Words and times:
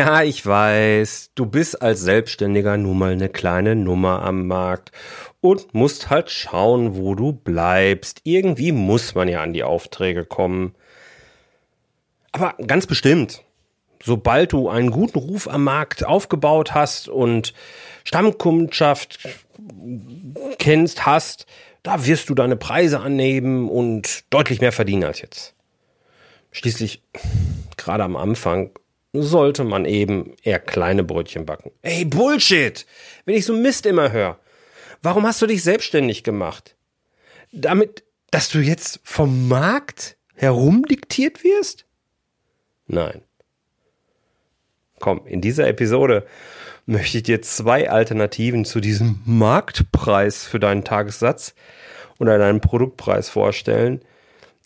Ja, 0.00 0.22
ich 0.22 0.46
weiß, 0.46 1.32
du 1.34 1.44
bist 1.44 1.82
als 1.82 2.00
Selbstständiger 2.00 2.78
nun 2.78 2.96
mal 2.96 3.12
eine 3.12 3.28
kleine 3.28 3.76
Nummer 3.76 4.22
am 4.22 4.46
Markt 4.46 4.92
und 5.42 5.74
musst 5.74 6.08
halt 6.08 6.30
schauen, 6.30 6.96
wo 6.96 7.14
du 7.14 7.34
bleibst. 7.34 8.22
Irgendwie 8.24 8.72
muss 8.72 9.14
man 9.14 9.28
ja 9.28 9.42
an 9.42 9.52
die 9.52 9.62
Aufträge 9.62 10.24
kommen. 10.24 10.74
Aber 12.32 12.54
ganz 12.66 12.86
bestimmt, 12.86 13.42
sobald 14.02 14.54
du 14.54 14.70
einen 14.70 14.90
guten 14.90 15.18
Ruf 15.18 15.46
am 15.46 15.64
Markt 15.64 16.06
aufgebaut 16.06 16.72
hast 16.72 17.10
und 17.10 17.52
Stammkundschaft 18.04 19.18
kennst, 20.58 21.04
hast, 21.04 21.44
da 21.82 22.06
wirst 22.06 22.30
du 22.30 22.34
deine 22.34 22.56
Preise 22.56 23.00
annehmen 23.00 23.68
und 23.68 24.24
deutlich 24.30 24.62
mehr 24.62 24.72
verdienen 24.72 25.04
als 25.04 25.20
jetzt. 25.20 25.54
Schließlich, 26.52 27.02
gerade 27.76 28.02
am 28.04 28.16
Anfang, 28.16 28.70
sollte 29.12 29.64
man 29.64 29.84
eben 29.84 30.34
eher 30.42 30.60
kleine 30.60 31.02
Brötchen 31.02 31.46
backen. 31.46 31.72
Ey, 31.82 32.04
Bullshit! 32.04 32.86
Wenn 33.24 33.36
ich 33.36 33.44
so 33.44 33.52
Mist 33.52 33.86
immer 33.86 34.12
höre. 34.12 34.38
Warum 35.02 35.26
hast 35.26 35.42
du 35.42 35.46
dich 35.46 35.62
selbstständig 35.62 36.22
gemacht? 36.24 36.76
Damit, 37.52 38.04
dass 38.30 38.48
du 38.48 38.58
jetzt 38.60 39.00
vom 39.02 39.48
Markt 39.48 40.16
herumdiktiert 40.34 41.42
wirst? 41.42 41.86
Nein. 42.86 43.22
Komm, 45.00 45.26
in 45.26 45.40
dieser 45.40 45.66
Episode 45.66 46.26
möchte 46.86 47.18
ich 47.18 47.22
dir 47.22 47.40
zwei 47.42 47.90
Alternativen 47.90 48.64
zu 48.64 48.80
diesem 48.80 49.20
Marktpreis 49.24 50.44
für 50.44 50.60
deinen 50.60 50.84
Tagessatz 50.84 51.54
oder 52.18 52.38
deinen 52.38 52.60
Produktpreis 52.60 53.28
vorstellen, 53.30 54.02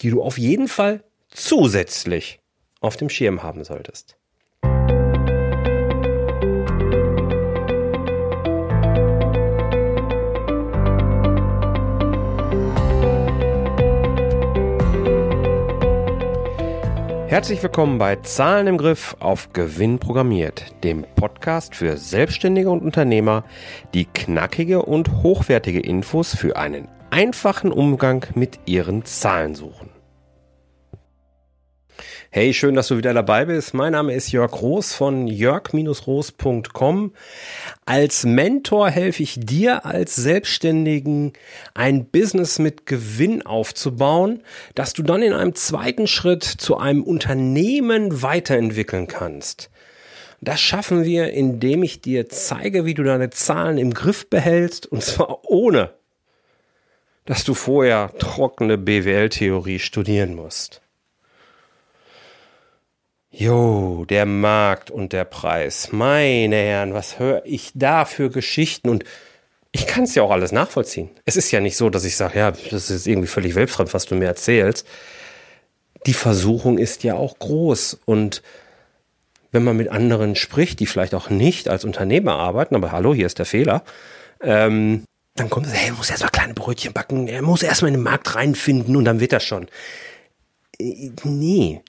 die 0.01 0.11
du 0.11 0.23
auf 0.23 0.39
jeden 0.39 0.69
Fall 0.69 1.05
zusätzlich 1.29 2.41
auf 2.81 2.97
dem 2.97 3.09
Schirm 3.09 3.43
haben 3.43 3.65
solltest. 3.65 4.17
Herzlich 17.35 17.65
willkommen 17.65 17.99
bei 17.99 18.15
Zahlen 18.15 18.69
im 18.69 18.79
Griff 18.79 19.17
auf 19.19 19.53
Gewinn 19.53 19.99
programmiert, 19.99 20.67
dem 20.85 21.05
Podcast 21.17 21.75
für 21.75 21.97
Selbstständige 21.97 22.71
und 22.71 22.81
Unternehmer, 22.81 23.43
die 23.93 24.05
knackige 24.05 24.83
und 24.83 25.11
hochwertige 25.25 25.81
Infos 25.81 26.37
für 26.37 26.55
einen 26.55 26.87
einfachen 27.11 27.73
Umgang 27.73 28.25
mit 28.37 28.61
ihren 28.67 29.05
Zahlen 29.05 29.57
suchen. 29.57 29.94
Hey, 32.31 32.53
schön, 32.53 32.75
dass 32.75 32.89
du 32.89 32.97
wieder 32.97 33.15
dabei 33.15 33.45
bist. 33.45 33.75
Mein 33.75 33.93
Name 33.93 34.13
ist 34.15 34.33
Jörg 34.33 34.61
Roos 34.61 34.93
von 34.93 35.29
jörg-roos.com. 35.29 37.13
Als 37.85 38.25
Mentor 38.25 38.91
helfe 38.91 39.23
ich 39.23 39.39
dir 39.39 39.87
als 39.87 40.17
Selbstständigen 40.17 41.33
ein 41.75 42.07
Business 42.07 42.59
mit 42.59 42.87
Gewinn 42.87 43.47
aufzubauen, 43.47 44.43
dass 44.75 44.95
du 44.95 45.03
dann 45.03 45.23
in 45.23 45.33
einem 45.33 45.55
zweiten 45.55 46.07
Schritt 46.07 46.43
zu 46.43 46.77
einem 46.77 47.05
Unternehmen 47.05 48.23
weiterentwickeln 48.23 49.07
kannst. 49.07 49.71
Das 50.41 50.61
schaffen 50.61 51.05
wir, 51.05 51.33
indem 51.33 51.83
ich 51.83 52.01
dir 52.01 52.29
zeige, 52.29 52.85
wie 52.85 52.95
du 52.95 53.03
deine 53.05 53.31
Zahlen 53.31 53.79
im 53.79 53.95
Griff 53.95 54.29
behältst 54.29 54.87
und 54.87 55.03
zwar 55.03 55.45
ohne, 55.49 55.95
dass 57.25 57.45
du 57.45 57.55
vorher 57.55 58.13
trockene 58.19 58.77
BWL-Theorie 58.77 59.79
studieren 59.79 60.35
musst. 60.35 60.84
Jo, 63.37 64.05
der 64.09 64.27
Markt 64.27 64.93
und 64.93 65.13
der 65.13 65.25
Preis. 65.25 65.89
Meine 65.91 66.55
Herren, 66.55 66.95
was 66.95 67.19
höre 67.19 67.43
ich 67.45 67.73
da 67.75 68.05
für 68.05 68.31
Geschichten? 68.31 68.89
Und 68.89 69.03
ich 69.73 69.89
kann 69.89 70.05
es 70.05 70.15
ja 70.15 70.23
auch 70.23 70.31
alles 70.31 70.53
nachvollziehen. 70.53 71.11
Es 71.25 71.37
ist 71.37 71.51
ja 71.51 71.59
nicht 71.59 71.77
so, 71.77 71.91
dass 71.91 72.05
ich 72.05 72.17
sage, 72.17 72.39
ja, 72.39 72.53
das 72.53 72.91
ist 72.91 73.09
irgendwie 73.09 73.27
völlig 73.27 73.57
weltfremd, 73.57 73.93
was 73.93 74.07
du 74.07 74.15
mir 74.15 74.27
erzählst. 74.27 74.87
Die 76.07 76.15
Versuchung 76.15 76.79
ist 76.79 77.03
ja 77.03 77.15
auch 77.15 77.41
groß. 77.41 77.99
Und 78.05 78.41
wenn 79.51 79.65
man 79.65 79.77
mit 79.77 79.89
anderen 79.89 80.37
spricht, 80.37 80.79
die 80.79 80.87
vielleicht 80.87 81.13
auch 81.13 81.29
nicht 81.29 81.69
als 81.69 81.85
Unternehmer 81.85 82.37
arbeiten, 82.37 82.77
aber 82.77 82.93
hallo, 82.93 83.15
hier 83.15 83.27
ist 83.27 83.41
der 83.41 83.47
Fehler, 83.47 83.83
ähm, 84.43 85.03
dann 85.35 85.51
kommt 85.51 85.67
es, 85.67 85.73
hey, 85.75 85.89
er 85.89 85.95
muss 85.95 86.09
erstmal 86.09 86.31
kleine 86.31 86.55
Brötchen 86.55 86.93
backen, 86.93 87.27
er 87.27 87.43
muss 87.43 87.65
erstmal 87.65 87.89
in 87.89 87.95
den 87.95 88.05
Markt 88.05 88.37
reinfinden 88.37 88.95
und 88.95 89.05
dann 89.05 89.19
wird 89.19 89.33
das 89.33 89.43
schon. 89.43 89.67
Äh, 90.79 91.11
nee, 91.25 91.83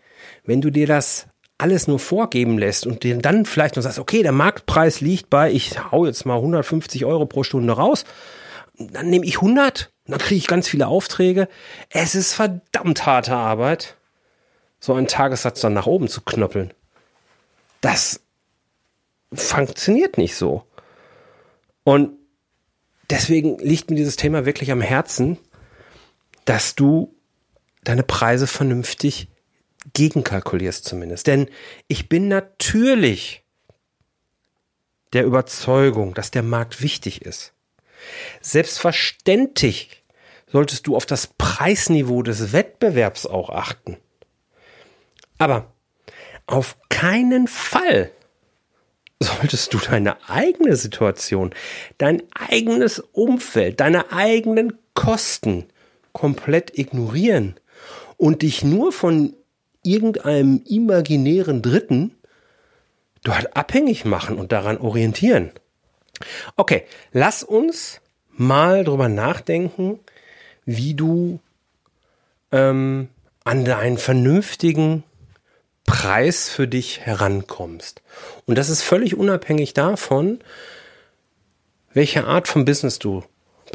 wenn 0.43 0.61
du 0.61 0.71
dir 0.71 0.87
das 0.87 1.27
alles 1.57 1.87
nur 1.87 1.99
vorgeben 1.99 2.57
lässt 2.57 2.85
und 2.85 3.03
dir 3.03 3.17
dann 3.17 3.45
vielleicht 3.45 3.75
noch 3.75 3.83
sagst, 3.83 3.99
okay, 3.99 4.23
der 4.23 4.31
Marktpreis 4.31 5.01
liegt 5.01 5.29
bei, 5.29 5.51
ich 5.51 5.91
hau 5.91 6.05
jetzt 6.05 6.25
mal 6.25 6.35
150 6.35 7.05
Euro 7.05 7.25
pro 7.25 7.43
Stunde 7.43 7.73
raus, 7.73 8.03
dann 8.77 9.09
nehme 9.09 9.25
ich 9.25 9.37
100, 9.37 9.91
dann 10.05 10.19
kriege 10.19 10.37
ich 10.37 10.47
ganz 10.47 10.67
viele 10.67 10.87
Aufträge. 10.87 11.47
Es 11.89 12.13
ist 12.13 12.33
verdammt 12.33 13.05
harte 13.05 13.35
Arbeit, 13.35 13.95
so 14.79 14.93
einen 14.93 15.07
Tagessatz 15.07 15.61
dann 15.61 15.73
nach 15.73 15.87
oben 15.87 16.09
zu 16.09 16.21
knöppeln. 16.21 16.73
Das 17.79 18.21
funktioniert 19.33 20.17
nicht 20.17 20.35
so. 20.35 20.63
Und 21.83 22.11
deswegen 23.09 23.57
liegt 23.59 23.89
mir 23.89 23.95
dieses 23.95 24.17
Thema 24.17 24.45
wirklich 24.45 24.71
am 24.71 24.81
Herzen, 24.81 25.37
dass 26.43 26.75
du 26.75 27.15
deine 27.83 28.03
Preise 28.03 28.47
vernünftig 28.47 29.29
gegenkalkulierst 29.93 30.85
zumindest. 30.85 31.27
Denn 31.27 31.49
ich 31.87 32.09
bin 32.09 32.27
natürlich 32.27 33.43
der 35.13 35.25
Überzeugung, 35.25 36.13
dass 36.13 36.31
der 36.31 36.43
Markt 36.43 36.81
wichtig 36.81 37.21
ist. 37.21 37.53
Selbstverständlich 38.41 40.03
solltest 40.51 40.87
du 40.87 40.95
auf 40.95 41.05
das 41.05 41.27
Preisniveau 41.27 42.21
des 42.21 42.53
Wettbewerbs 42.53 43.25
auch 43.25 43.49
achten. 43.49 43.97
Aber 45.37 45.73
auf 46.47 46.77
keinen 46.89 47.47
Fall 47.47 48.11
solltest 49.19 49.73
du 49.73 49.77
deine 49.79 50.17
eigene 50.29 50.75
Situation, 50.75 51.53
dein 51.97 52.21
eigenes 52.33 52.99
Umfeld, 52.99 53.79
deine 53.79 54.11
eigenen 54.11 54.77
Kosten 54.93 55.65
komplett 56.13 56.77
ignorieren 56.77 57.55
und 58.17 58.41
dich 58.41 58.63
nur 58.63 58.91
von 58.91 59.35
irgendeinem 59.85 60.61
imaginären 60.65 61.61
Dritten 61.61 62.15
dort 63.23 63.55
abhängig 63.55 64.05
machen 64.05 64.37
und 64.37 64.51
daran 64.51 64.77
orientieren. 64.77 65.51
Okay, 66.55 66.83
lass 67.11 67.43
uns 67.43 68.01
mal 68.29 68.83
drüber 68.83 69.09
nachdenken, 69.09 69.99
wie 70.65 70.93
du 70.93 71.39
ähm, 72.51 73.09
an 73.43 73.65
deinen 73.65 73.97
vernünftigen 73.97 75.03
Preis 75.85 76.49
für 76.49 76.67
dich 76.67 77.01
herankommst. 77.01 78.01
Und 78.45 78.57
das 78.57 78.69
ist 78.69 78.81
völlig 78.81 79.15
unabhängig 79.15 79.73
davon, 79.73 80.39
welche 81.93 82.25
Art 82.25 82.47
von 82.47 82.65
Business 82.65 82.99
du 82.99 83.23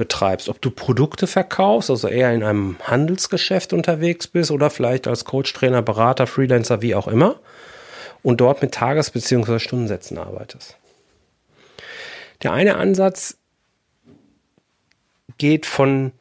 betreibst, 0.00 0.48
ob 0.48 0.62
du 0.62 0.70
Produkte 0.70 1.26
verkaufst, 1.26 1.90
also 1.90 2.08
eher 2.08 2.32
in 2.32 2.42
einem 2.42 2.76
Handelsgeschäft 2.82 3.74
unterwegs 3.74 4.26
bist 4.26 4.50
oder 4.50 4.70
vielleicht 4.70 5.06
als 5.06 5.26
Coach, 5.26 5.52
Trainer, 5.52 5.82
Berater, 5.82 6.26
Freelancer, 6.26 6.80
wie 6.80 6.94
auch 6.94 7.06
immer 7.06 7.36
und 8.22 8.40
dort 8.40 8.62
mit 8.62 8.72
Tages- 8.72 9.10
bzw. 9.10 9.58
Stundensätzen 9.58 10.16
arbeitest. 10.16 10.78
Der 12.42 12.52
eine 12.54 12.76
Ansatz 12.76 13.36
geht 15.36 15.66
von 15.66 16.12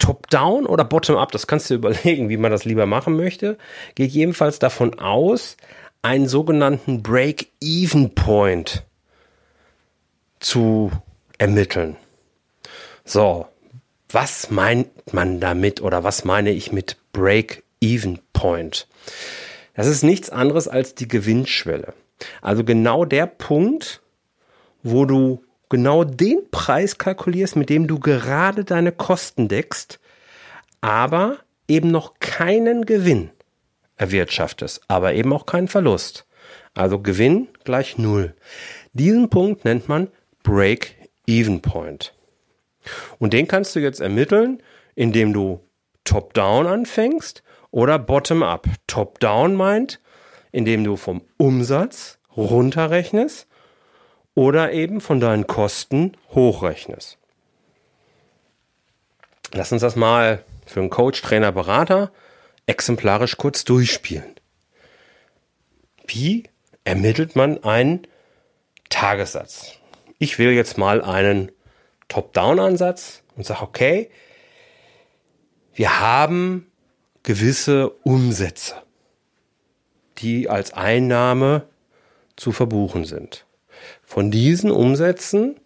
Top-Down 0.00 0.66
oder 0.66 0.84
Bottom-Up, 0.84 1.30
das 1.30 1.46
kannst 1.46 1.70
du 1.70 1.74
überlegen, 1.76 2.28
wie 2.28 2.36
man 2.36 2.50
das 2.50 2.64
lieber 2.64 2.86
machen 2.86 3.16
möchte, 3.16 3.56
geht 3.94 4.10
jedenfalls 4.10 4.58
davon 4.58 4.98
aus, 4.98 5.56
einen 6.02 6.26
sogenannten 6.26 7.04
Break-Even-Point 7.04 8.82
zu 10.40 10.90
ermitteln. 11.38 11.96
So, 13.08 13.46
was 14.08 14.50
meint 14.50 15.14
man 15.14 15.38
damit 15.38 15.80
oder 15.80 16.02
was 16.02 16.24
meine 16.24 16.50
ich 16.50 16.72
mit 16.72 16.96
Break-Even 17.12 18.18
Point? 18.32 18.88
Das 19.74 19.86
ist 19.86 20.02
nichts 20.02 20.28
anderes 20.28 20.66
als 20.66 20.96
die 20.96 21.06
Gewinnschwelle. 21.06 21.94
Also 22.42 22.64
genau 22.64 23.04
der 23.04 23.26
Punkt, 23.26 24.02
wo 24.82 25.04
du 25.04 25.44
genau 25.68 26.02
den 26.02 26.50
Preis 26.50 26.98
kalkulierst, 26.98 27.54
mit 27.54 27.70
dem 27.70 27.86
du 27.86 28.00
gerade 28.00 28.64
deine 28.64 28.90
Kosten 28.90 29.46
deckst, 29.46 30.00
aber 30.80 31.38
eben 31.68 31.92
noch 31.92 32.14
keinen 32.18 32.86
Gewinn 32.86 33.30
erwirtschaftest, 33.96 34.82
aber 34.88 35.14
eben 35.14 35.32
auch 35.32 35.46
keinen 35.46 35.68
Verlust. 35.68 36.26
Also 36.74 36.98
Gewinn 36.98 37.46
gleich 37.62 37.98
Null. 37.98 38.34
Diesen 38.94 39.30
Punkt 39.30 39.64
nennt 39.64 39.88
man 39.88 40.08
Break-Even 40.42 41.62
Point. 41.62 42.15
Und 43.18 43.32
den 43.32 43.48
kannst 43.48 43.74
du 43.74 43.80
jetzt 43.80 44.00
ermitteln, 44.00 44.62
indem 44.94 45.32
du 45.32 45.60
top-down 46.04 46.66
anfängst 46.66 47.42
oder 47.70 47.98
bottom-up. 47.98 48.66
Top-down 48.86 49.54
meint, 49.54 50.00
indem 50.52 50.84
du 50.84 50.96
vom 50.96 51.22
Umsatz 51.36 52.18
runterrechnest 52.36 53.46
oder 54.34 54.72
eben 54.72 55.00
von 55.00 55.20
deinen 55.20 55.46
Kosten 55.46 56.12
hochrechnest. 56.30 57.18
Lass 59.52 59.72
uns 59.72 59.82
das 59.82 59.96
mal 59.96 60.42
für 60.66 60.80
einen 60.80 60.90
Coach, 60.90 61.22
Trainer, 61.22 61.52
Berater 61.52 62.12
exemplarisch 62.66 63.36
kurz 63.36 63.64
durchspielen. 63.64 64.34
Wie 66.06 66.44
ermittelt 66.84 67.36
man 67.36 67.62
einen 67.64 68.06
Tagessatz? 68.88 69.72
Ich 70.18 70.38
will 70.38 70.50
jetzt 70.50 70.78
mal 70.78 71.02
einen 71.02 71.52
Top-Down-Ansatz 72.08 73.22
und 73.36 73.46
sage, 73.46 73.62
okay, 73.62 74.10
wir 75.74 76.00
haben 76.00 76.70
gewisse 77.22 77.90
Umsätze, 78.02 78.74
die 80.18 80.48
als 80.48 80.72
Einnahme 80.72 81.66
zu 82.36 82.52
verbuchen 82.52 83.04
sind. 83.04 83.44
Von 84.02 84.30
diesen 84.30 84.70
Umsätzen 84.70 85.60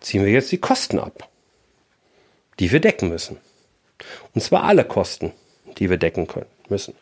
ziehen 0.00 0.24
wir 0.24 0.32
jetzt 0.32 0.50
die 0.50 0.58
Kosten 0.58 0.98
ab, 0.98 1.28
die 2.58 2.72
wir 2.72 2.80
decken 2.80 3.08
müssen. 3.08 3.36
Und 4.34 4.40
zwar 4.40 4.64
alle 4.64 4.84
Kosten, 4.84 5.32
die 5.78 5.90
wir 5.90 5.98
decken 5.98 6.26
können, 6.26 6.46
müssen. 6.68 6.94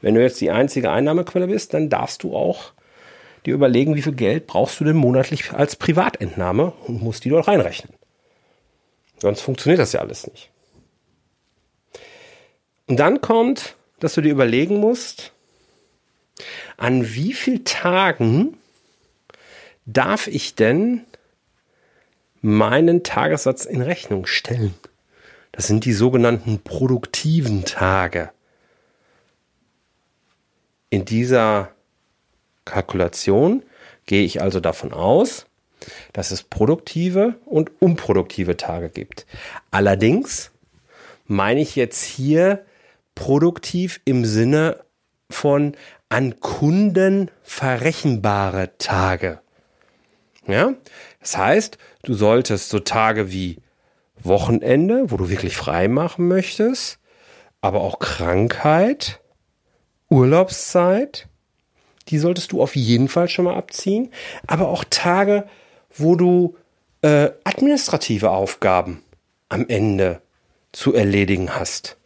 Wenn 0.00 0.14
du 0.14 0.22
jetzt 0.22 0.40
die 0.40 0.50
einzige 0.50 0.90
Einnahmequelle 0.90 1.48
bist, 1.48 1.74
dann 1.74 1.90
darfst 1.90 2.22
du 2.22 2.34
auch 2.34 2.72
dir 3.44 3.54
überlegen, 3.54 3.94
wie 3.94 4.02
viel 4.02 4.14
Geld 4.14 4.46
brauchst 4.46 4.80
du 4.80 4.84
denn 4.84 4.96
monatlich 4.96 5.52
als 5.52 5.76
Privatentnahme 5.76 6.72
und 6.86 7.02
musst 7.02 7.24
die 7.24 7.30
dort 7.30 7.46
reinrechnen. 7.46 7.92
Sonst 9.18 9.40
funktioniert 9.40 9.80
das 9.80 9.92
ja 9.92 10.00
alles 10.00 10.26
nicht. 10.26 10.50
Und 12.86 12.98
dann 12.98 13.20
kommt, 13.20 13.76
dass 13.98 14.14
du 14.14 14.20
dir 14.20 14.32
überlegen 14.32 14.78
musst, 14.78 15.32
an 16.76 17.14
wie 17.14 17.32
vielen 17.32 17.64
Tagen 17.64 18.58
darf 19.86 20.26
ich 20.26 20.54
denn 20.54 21.04
meinen 22.42 23.02
Tagessatz 23.02 23.64
in 23.64 23.80
Rechnung 23.80 24.26
stellen? 24.26 24.74
Das 25.52 25.66
sind 25.66 25.84
die 25.86 25.94
sogenannten 25.94 26.60
produktiven 26.60 27.64
Tage. 27.64 28.30
In 30.90 31.04
dieser 31.06 31.70
Kalkulation 32.66 33.62
gehe 34.04 34.24
ich 34.24 34.42
also 34.42 34.60
davon 34.60 34.92
aus, 34.92 35.46
dass 36.12 36.30
es 36.30 36.42
produktive 36.42 37.34
und 37.44 37.70
unproduktive 37.80 38.56
Tage 38.56 38.88
gibt. 38.88 39.26
Allerdings 39.70 40.50
meine 41.26 41.60
ich 41.60 41.76
jetzt 41.76 42.02
hier 42.02 42.64
produktiv 43.14 44.00
im 44.04 44.24
Sinne 44.24 44.80
von 45.30 45.76
an 46.08 46.38
Kunden 46.40 47.30
verrechenbare 47.42 48.76
Tage. 48.78 49.40
Ja? 50.46 50.74
Das 51.20 51.36
heißt, 51.36 51.78
du 52.02 52.14
solltest 52.14 52.68
so 52.68 52.78
Tage 52.78 53.32
wie 53.32 53.58
Wochenende, 54.18 55.10
wo 55.10 55.16
du 55.16 55.28
wirklich 55.28 55.56
frei 55.56 55.88
machen 55.88 56.28
möchtest, 56.28 56.98
aber 57.60 57.80
auch 57.80 57.98
Krankheit, 57.98 59.20
Urlaubszeit, 60.08 61.28
die 62.08 62.18
solltest 62.18 62.52
du 62.52 62.62
auf 62.62 62.76
jeden 62.76 63.08
Fall 63.08 63.28
schon 63.28 63.46
mal 63.46 63.56
abziehen, 63.56 64.12
aber 64.46 64.68
auch 64.68 64.84
Tage, 64.88 65.48
wo 65.98 66.16
du 66.16 66.56
äh, 67.02 67.30
administrative 67.44 68.30
Aufgaben 68.30 69.02
am 69.48 69.66
Ende 69.68 70.20
zu 70.72 70.94
erledigen 70.94 71.54
hast. 71.54 71.96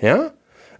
Ja? 0.00 0.32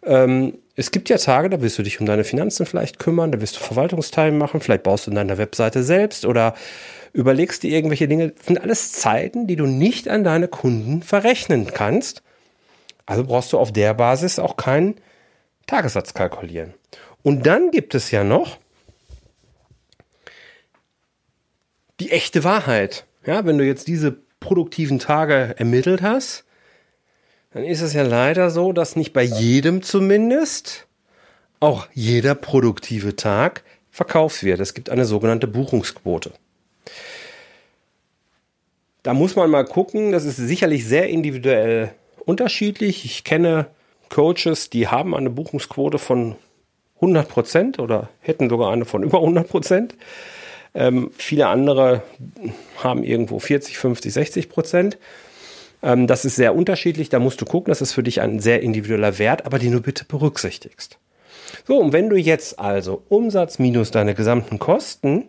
Ähm, 0.02 0.58
es 0.76 0.90
gibt 0.90 1.08
ja 1.08 1.18
Tage, 1.18 1.50
da 1.50 1.62
wirst 1.62 1.78
du 1.78 1.82
dich 1.82 2.00
um 2.00 2.06
deine 2.06 2.24
Finanzen 2.24 2.66
vielleicht 2.66 2.98
kümmern, 2.98 3.30
da 3.30 3.40
wirst 3.40 3.56
du 3.56 3.60
Verwaltungsteile 3.60 4.32
machen, 4.32 4.60
vielleicht 4.60 4.82
baust 4.82 5.06
du 5.06 5.10
in 5.10 5.16
deiner 5.16 5.38
Webseite 5.38 5.84
selbst 5.84 6.24
oder 6.24 6.54
überlegst 7.12 7.62
dir 7.62 7.70
irgendwelche 7.70 8.08
Dinge. 8.08 8.30
Das 8.30 8.46
sind 8.46 8.60
alles 8.60 8.92
Zeiten, 8.92 9.46
die 9.46 9.56
du 9.56 9.66
nicht 9.66 10.08
an 10.08 10.24
deine 10.24 10.48
Kunden 10.48 11.02
verrechnen 11.02 11.66
kannst. 11.72 12.22
Also 13.06 13.24
brauchst 13.24 13.52
du 13.52 13.58
auf 13.58 13.72
der 13.72 13.94
Basis 13.94 14.38
auch 14.38 14.56
keinen 14.56 14.96
Tagessatz 15.66 16.12
kalkulieren. 16.12 16.74
Und 17.22 17.46
dann 17.46 17.70
gibt 17.70 17.94
es 17.94 18.10
ja 18.10 18.24
noch 18.24 18.58
die 22.00 22.10
echte 22.10 22.44
Wahrheit. 22.44 23.04
Ja, 23.26 23.44
wenn 23.46 23.58
du 23.58 23.64
jetzt 23.64 23.88
diese 23.88 24.16
produktiven 24.40 24.98
Tage 24.98 25.54
ermittelt 25.56 26.02
hast, 26.02 26.44
dann 27.52 27.64
ist 27.64 27.80
es 27.80 27.92
ja 27.92 28.02
leider 28.02 28.50
so, 28.50 28.72
dass 28.72 28.96
nicht 28.96 29.12
bei 29.12 29.22
jedem 29.22 29.82
zumindest 29.82 30.86
auch 31.60 31.86
jeder 31.94 32.34
produktive 32.34 33.16
Tag 33.16 33.62
verkauft 33.90 34.42
wird. 34.42 34.60
Es 34.60 34.74
gibt 34.74 34.90
eine 34.90 35.04
sogenannte 35.04 35.46
Buchungsquote. 35.46 36.32
Da 39.02 39.14
muss 39.14 39.36
man 39.36 39.50
mal 39.50 39.64
gucken, 39.64 40.12
das 40.12 40.24
ist 40.24 40.36
sicherlich 40.36 40.84
sehr 40.86 41.08
individuell 41.08 41.94
unterschiedlich. 42.24 43.04
Ich 43.04 43.22
kenne 43.22 43.66
Coaches, 44.08 44.70
die 44.70 44.88
haben 44.88 45.14
eine 45.14 45.30
Buchungsquote 45.30 45.98
von 45.98 46.36
100 46.96 47.28
Prozent 47.28 47.78
oder 47.78 48.08
hätten 48.20 48.48
sogar 48.48 48.72
eine 48.72 48.84
von 48.84 49.02
über 49.02 49.18
100 49.18 49.48
Prozent. 49.48 49.94
Ähm, 50.74 51.10
viele 51.16 51.46
andere 51.46 52.02
haben 52.82 53.04
irgendwo 53.04 53.38
40, 53.38 53.78
50, 53.78 54.12
60 54.12 54.48
Prozent. 54.48 54.98
Ähm, 55.82 56.06
das 56.06 56.24
ist 56.24 56.36
sehr 56.36 56.54
unterschiedlich. 56.54 57.08
Da 57.08 57.18
musst 57.20 57.40
du 57.40 57.44
gucken, 57.44 57.70
das 57.70 57.80
ist 57.80 57.92
für 57.92 58.02
dich 58.02 58.20
ein 58.20 58.40
sehr 58.40 58.62
individueller 58.62 59.18
Wert, 59.18 59.46
aber 59.46 59.58
den 59.58 59.72
du 59.72 59.80
bitte 59.80 60.04
berücksichtigst. 60.04 60.98
So, 61.66 61.78
und 61.78 61.92
wenn 61.92 62.10
du 62.10 62.16
jetzt 62.16 62.58
also 62.58 63.02
Umsatz 63.08 63.58
minus 63.58 63.90
deine 63.90 64.14
gesamten 64.14 64.58
Kosten 64.58 65.28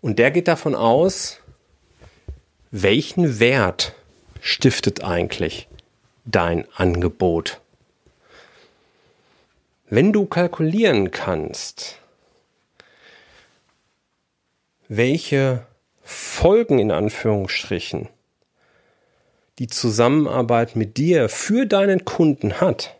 Und 0.00 0.18
der 0.18 0.30
geht 0.30 0.48
davon 0.48 0.74
aus, 0.74 1.40
welchen 2.70 3.40
Wert 3.40 3.94
stiftet 4.40 5.02
eigentlich 5.02 5.68
dein 6.24 6.66
Angebot? 6.74 7.60
Wenn 9.88 10.12
du 10.12 10.26
kalkulieren 10.26 11.12
kannst, 11.12 12.00
welche 14.88 15.66
Folgen 16.02 16.78
in 16.78 16.90
Anführungsstrichen 16.90 18.08
die 19.58 19.66
Zusammenarbeit 19.66 20.76
mit 20.76 20.96
dir 20.96 21.28
für 21.28 21.66
deinen 21.66 22.04
Kunden 22.04 22.60
hat, 22.60 22.96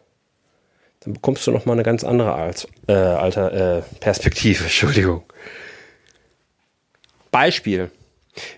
dann 1.00 1.12
bekommst 1.12 1.47
du 1.47 1.52
noch 1.52 1.66
mal 1.66 1.75
eine 1.75 1.83
ganz 1.83 2.02
andere 2.02 2.35
als, 2.35 2.66
äh, 2.88 2.93
alter, 2.93 3.78
äh, 3.78 3.83
Perspektive. 4.00 4.64
Entschuldigung. 4.64 5.23
Beispiel: 7.31 7.90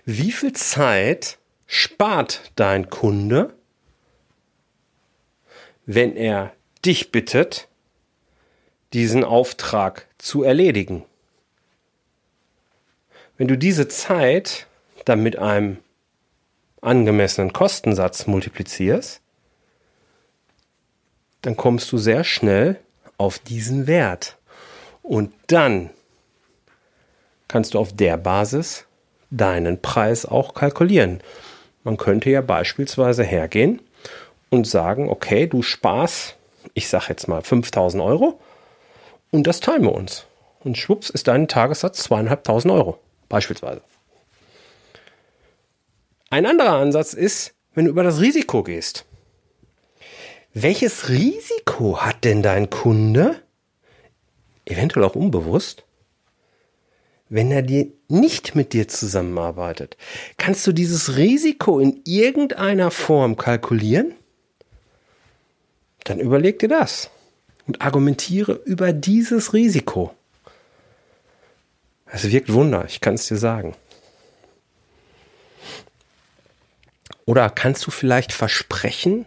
Wie 0.05 0.31
viel 0.31 0.53
Zeit 0.53 1.37
spart 1.67 2.51
dein 2.55 2.89
Kunde, 2.89 3.53
wenn 5.85 6.15
er 6.15 6.53
dich 6.85 7.11
bittet, 7.11 7.67
diesen 8.93 9.23
Auftrag 9.23 10.07
zu 10.17 10.43
erledigen? 10.43 11.03
Wenn 13.39 13.47
du 13.47 13.57
diese 13.57 13.87
Zeit 13.87 14.67
dann 15.05 15.23
mit 15.23 15.39
einem 15.39 15.77
angemessenen 16.81 17.53
Kostensatz 17.53 18.27
multiplizierst, 18.27 19.21
dann 21.41 21.55
kommst 21.55 21.89
du 21.93 21.97
sehr 21.97 22.25
schnell 22.25 22.81
auf 23.17 23.39
diesen 23.39 23.87
Wert. 23.87 24.35
Und 25.03 25.31
dann 25.47 25.89
kannst 27.47 27.75
du 27.75 27.79
auf 27.79 27.95
der 27.95 28.17
Basis 28.17 28.83
deinen 29.31 29.81
Preis 29.81 30.25
auch 30.25 30.53
kalkulieren. 30.53 31.21
Man 31.85 31.95
könnte 31.95 32.29
ja 32.29 32.41
beispielsweise 32.41 33.23
hergehen 33.23 33.81
und 34.49 34.67
sagen, 34.67 35.07
okay, 35.07 35.47
du 35.47 35.61
sparst, 35.61 36.35
ich 36.73 36.89
sage 36.89 37.05
jetzt 37.07 37.29
mal 37.29 37.41
5000 37.41 38.03
Euro 38.03 38.37
und 39.31 39.47
das 39.47 39.61
teilen 39.61 39.83
wir 39.83 39.93
uns. 39.95 40.25
Und 40.59 40.77
schwupps 40.77 41.09
ist 41.09 41.29
dein 41.29 41.47
Tagessatz 41.47 42.03
zweieinhalbtausend 42.03 42.73
Euro, 42.73 42.99
beispielsweise. 43.29 43.81
Ein 46.29 46.45
anderer 46.45 46.73
Ansatz 46.73 47.13
ist, 47.13 47.53
wenn 47.73 47.85
du 47.85 47.91
über 47.91 48.03
das 48.03 48.19
Risiko 48.19 48.63
gehst. 48.63 49.05
Welches 50.53 51.09
Risiko 51.09 52.01
hat 52.01 52.23
denn 52.23 52.41
dein 52.43 52.69
Kunde? 52.69 53.41
Eventuell 54.65 55.05
auch 55.05 55.15
unbewusst. 55.15 55.83
Wenn 57.29 57.51
er 57.51 57.61
dir 57.61 57.87
nicht 58.07 58.55
mit 58.55 58.73
dir 58.73 58.87
zusammenarbeitet, 58.87 59.97
kannst 60.37 60.65
du 60.65 60.71
dieses 60.71 61.15
Risiko 61.15 61.79
in 61.79 62.01
irgendeiner 62.03 62.89
Form 62.89 63.37
kalkulieren? 63.37 64.15
Dann 66.03 66.19
überleg 66.19 66.57
dir 66.57 66.69
das 66.69 67.11
und 67.67 67.83
argumentiere 67.83 68.53
über 68.65 68.93
dieses 68.93 69.53
Risiko. 69.53 70.15
Es 72.11 72.31
wirkt 72.31 72.51
Wunder, 72.51 72.85
ich 72.87 73.01
kann 73.01 73.15
es 73.15 73.27
dir 73.27 73.37
sagen. 73.37 73.75
Oder 77.25 77.49
kannst 77.49 77.85
du 77.85 77.91
vielleicht 77.91 78.33
versprechen, 78.33 79.25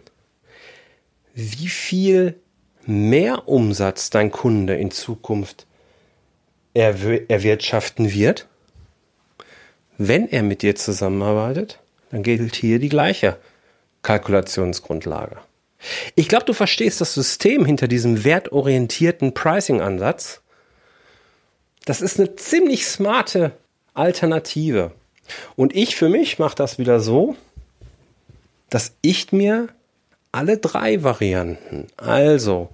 wie 1.33 1.69
viel 1.69 2.39
mehr 2.85 3.47
Umsatz 3.47 4.09
dein 4.09 4.29
Kunde 4.29 4.75
in 4.75 4.91
Zukunft 4.91 5.65
erwirtschaften 6.73 8.11
wird? 8.11 8.47
Wenn 9.97 10.27
er 10.27 10.43
mit 10.43 10.63
dir 10.63 10.75
zusammenarbeitet, 10.75 11.79
dann 12.09 12.23
gilt 12.23 12.55
hier 12.55 12.79
die 12.79 12.89
gleiche 12.89 13.37
Kalkulationsgrundlage. 14.01 15.37
Ich 16.15 16.27
glaube, 16.27 16.45
du 16.45 16.53
verstehst 16.53 17.01
das 17.01 17.13
System 17.13 17.65
hinter 17.65 17.87
diesem 17.87 18.23
wertorientierten 18.23 19.33
Pricing-Ansatz. 19.33 20.41
Das 21.85 22.01
ist 22.01 22.19
eine 22.19 22.35
ziemlich 22.35 22.85
smarte 22.85 23.51
Alternative. 23.93 24.91
Und 25.55 25.75
ich 25.75 25.95
für 25.95 26.09
mich 26.09 26.39
mache 26.39 26.55
das 26.55 26.77
wieder 26.77 26.99
so, 26.99 27.35
dass 28.69 28.95
ich 29.01 29.31
mir 29.31 29.67
alle 30.31 30.57
drei 30.57 31.03
Varianten, 31.03 31.87
also 31.95 32.69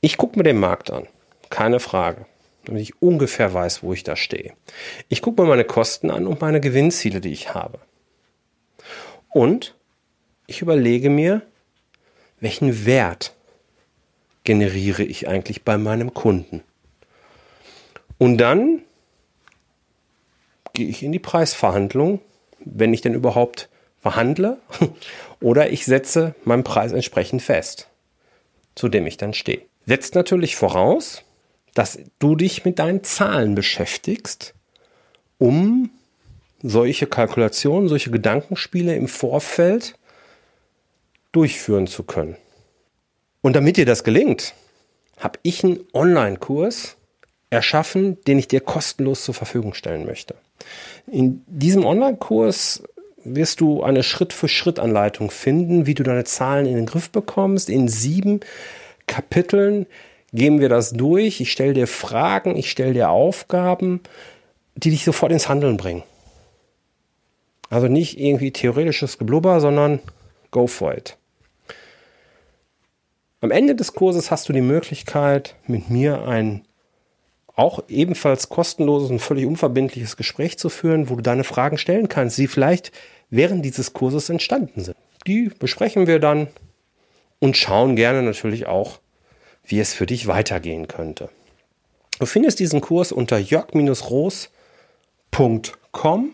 ich 0.00 0.18
gucke 0.18 0.38
mir 0.38 0.42
den 0.42 0.58
Markt 0.58 0.90
an, 0.90 1.06
keine 1.48 1.80
Frage, 1.80 2.26
damit 2.64 2.82
ich 2.82 3.00
ungefähr 3.00 3.54
weiß, 3.54 3.82
wo 3.82 3.94
ich 3.94 4.02
da 4.02 4.16
stehe. 4.16 4.52
Ich 5.08 5.22
gucke 5.22 5.40
mir 5.40 5.48
meine 5.48 5.64
Kosten 5.64 6.10
an 6.10 6.26
und 6.26 6.42
meine 6.42 6.60
Gewinnziele, 6.60 7.22
die 7.22 7.32
ich 7.32 7.54
habe. 7.54 7.78
Und 9.32 9.74
ich 10.46 10.60
überlege 10.60 11.08
mir, 11.08 11.40
welchen 12.40 12.84
Wert 12.84 13.34
generiere 14.44 15.02
ich 15.02 15.26
eigentlich 15.26 15.62
bei 15.62 15.78
meinem 15.78 16.12
Kunden. 16.12 16.62
Und 18.24 18.38
dann 18.38 18.80
gehe 20.72 20.88
ich 20.88 21.02
in 21.02 21.12
die 21.12 21.18
Preisverhandlung, 21.18 22.22
wenn 22.58 22.94
ich 22.94 23.02
denn 23.02 23.12
überhaupt 23.12 23.68
verhandle, 24.00 24.56
oder 25.42 25.70
ich 25.70 25.84
setze 25.84 26.34
meinen 26.42 26.64
Preis 26.64 26.92
entsprechend 26.92 27.42
fest, 27.42 27.90
zu 28.76 28.88
dem 28.88 29.06
ich 29.06 29.18
dann 29.18 29.34
stehe. 29.34 29.60
Setzt 29.84 30.14
natürlich 30.14 30.56
voraus, 30.56 31.22
dass 31.74 31.98
du 32.18 32.34
dich 32.34 32.64
mit 32.64 32.78
deinen 32.78 33.04
Zahlen 33.04 33.54
beschäftigst, 33.54 34.54
um 35.36 35.90
solche 36.62 37.06
Kalkulationen, 37.06 37.90
solche 37.90 38.10
Gedankenspiele 38.10 38.96
im 38.96 39.06
Vorfeld 39.06 39.98
durchführen 41.32 41.86
zu 41.86 42.04
können. 42.04 42.38
Und 43.42 43.54
damit 43.54 43.76
dir 43.76 43.84
das 43.84 44.02
gelingt, 44.02 44.54
habe 45.18 45.38
ich 45.42 45.62
einen 45.62 45.80
Online-Kurs 45.92 46.96
erschaffen, 47.54 48.18
den 48.24 48.38
ich 48.38 48.48
dir 48.48 48.60
kostenlos 48.60 49.24
zur 49.24 49.34
Verfügung 49.34 49.74
stellen 49.74 50.06
möchte. 50.06 50.34
In 51.06 51.42
diesem 51.46 51.84
Online-Kurs 51.84 52.82
wirst 53.24 53.60
du 53.60 53.82
eine 53.82 54.02
Schritt-für-Schritt-Anleitung 54.02 55.30
finden, 55.30 55.86
wie 55.86 55.94
du 55.94 56.02
deine 56.02 56.24
Zahlen 56.24 56.66
in 56.66 56.76
den 56.76 56.86
Griff 56.86 57.10
bekommst. 57.10 57.70
In 57.70 57.88
sieben 57.88 58.40
Kapiteln 59.06 59.86
gehen 60.32 60.60
wir 60.60 60.68
das 60.68 60.92
durch. 60.92 61.40
Ich 61.40 61.50
stelle 61.52 61.72
dir 61.72 61.86
Fragen, 61.86 62.56
ich 62.56 62.70
stelle 62.70 62.92
dir 62.92 63.10
Aufgaben, 63.10 64.00
die 64.76 64.90
dich 64.90 65.04
sofort 65.04 65.32
ins 65.32 65.48
Handeln 65.48 65.76
bringen. 65.76 66.02
Also 67.70 67.88
nicht 67.88 68.20
irgendwie 68.20 68.50
theoretisches 68.50 69.18
Geblubber, 69.18 69.60
sondern 69.60 70.00
go 70.50 70.66
for 70.66 70.94
it. 70.94 71.16
Am 73.40 73.50
Ende 73.50 73.74
des 73.74 73.94
Kurses 73.94 74.30
hast 74.30 74.48
du 74.48 74.52
die 74.52 74.60
Möglichkeit, 74.60 75.54
mit 75.66 75.90
mir 75.90 76.26
ein 76.26 76.64
auch 77.56 77.84
ebenfalls 77.88 78.48
kostenloses 78.48 79.10
und 79.10 79.20
völlig 79.20 79.46
unverbindliches 79.46 80.16
Gespräch 80.16 80.58
zu 80.58 80.68
führen, 80.68 81.08
wo 81.08 81.16
du 81.16 81.22
deine 81.22 81.44
Fragen 81.44 81.78
stellen 81.78 82.08
kannst, 82.08 82.38
die 82.38 82.48
vielleicht 82.48 82.92
während 83.30 83.64
dieses 83.64 83.92
Kurses 83.92 84.28
entstanden 84.28 84.82
sind. 84.82 84.96
Die 85.26 85.50
besprechen 85.58 86.06
wir 86.06 86.18
dann 86.18 86.48
und 87.38 87.56
schauen 87.56 87.96
gerne 87.96 88.22
natürlich 88.22 88.66
auch, 88.66 88.98
wie 89.64 89.80
es 89.80 89.94
für 89.94 90.06
dich 90.06 90.26
weitergehen 90.26 90.88
könnte. 90.88 91.30
Du 92.18 92.26
findest 92.26 92.60
diesen 92.60 92.80
Kurs 92.80 93.12
unter 93.12 93.38
jörg-roos.com 93.38 96.32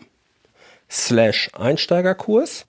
slash 0.89 1.49
Einsteigerkurs. 1.53 2.65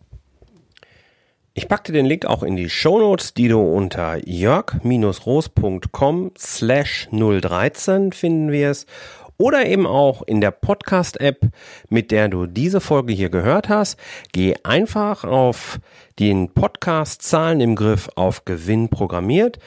Ich 1.54 1.68
packte 1.68 1.92
den 1.92 2.06
Link 2.06 2.25
auch 2.25 2.42
in 2.42 2.56
die 2.56 2.71
Shownotes, 2.71 3.35
die 3.35 3.49
du 3.49 3.61
unter 3.61 4.26
jörg-roos.com 4.26 6.30
slash 6.38 7.11
013 7.11 8.12
finden 8.12 8.50
wirst 8.50 8.88
oder 9.37 9.66
eben 9.66 9.87
auch 9.87 10.23
in 10.23 10.40
der 10.40 10.50
Podcast-App, 10.50 11.50
mit 11.90 12.11
der 12.11 12.30
du 12.30 12.47
diese 12.47 12.80
Folge 12.80 13.12
hier 13.12 13.28
gehört 13.28 13.68
hast. 13.68 13.99
Geh 14.32 14.54
einfach 14.62 15.25
auf 15.25 15.78
den 16.18 16.54
Podcast-Zahlen 16.54 17.61
im 17.61 17.76
Griff 17.76 18.09
auf 18.14 18.47
Gewinn 18.47 18.88
programmiert, 18.88 19.59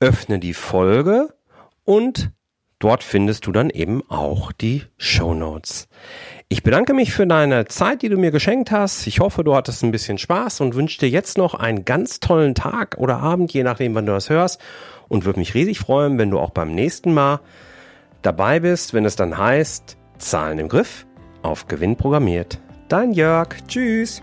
öffne 0.00 0.40
die 0.40 0.54
Folge 0.54 1.28
und 1.84 2.32
dort 2.82 3.04
findest 3.04 3.46
du 3.46 3.52
dann 3.52 3.70
eben 3.70 4.02
auch 4.08 4.50
die 4.50 4.82
Show 4.98 5.34
Notes. 5.34 5.88
Ich 6.48 6.62
bedanke 6.62 6.94
mich 6.94 7.12
für 7.12 7.26
deine 7.26 7.66
Zeit, 7.66 8.02
die 8.02 8.08
du 8.08 8.16
mir 8.16 8.32
geschenkt 8.32 8.70
hast. 8.70 9.06
Ich 9.06 9.20
hoffe, 9.20 9.44
du 9.44 9.54
hattest 9.54 9.84
ein 9.84 9.92
bisschen 9.92 10.18
Spaß 10.18 10.60
und 10.60 10.74
wünsche 10.74 10.98
dir 10.98 11.08
jetzt 11.08 11.38
noch 11.38 11.54
einen 11.54 11.84
ganz 11.84 12.20
tollen 12.20 12.54
Tag 12.54 12.96
oder 12.98 13.20
Abend, 13.20 13.52
je 13.52 13.62
nachdem, 13.62 13.94
wann 13.94 14.06
du 14.06 14.12
das 14.12 14.30
hörst. 14.30 14.60
Und 15.08 15.24
würde 15.24 15.38
mich 15.38 15.54
riesig 15.54 15.78
freuen, 15.78 16.18
wenn 16.18 16.30
du 16.30 16.38
auch 16.38 16.50
beim 16.50 16.74
nächsten 16.74 17.14
Mal 17.14 17.40
dabei 18.22 18.60
bist, 18.60 18.94
wenn 18.94 19.04
es 19.04 19.16
dann 19.16 19.38
heißt, 19.38 19.96
Zahlen 20.18 20.58
im 20.58 20.68
Griff, 20.68 21.06
auf 21.42 21.68
Gewinn 21.68 21.96
programmiert. 21.96 22.58
Dein 22.88 23.12
Jörg. 23.12 23.48
Tschüss. 23.68 24.22